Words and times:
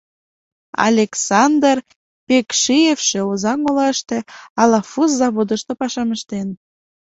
Александр 0.89 1.77
Пекшиевше 2.25 3.19
Озаҥ 3.31 3.59
олаште 3.69 4.17
Алафуз 4.61 5.09
заводышто 5.19 5.71
пашам 5.79 6.09
ыштен. 6.15 6.47